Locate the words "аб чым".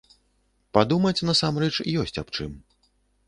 2.25-2.51